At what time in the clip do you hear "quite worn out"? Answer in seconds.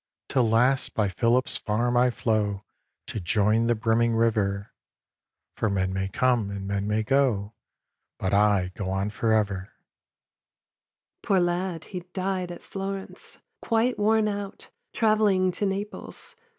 13.61-14.69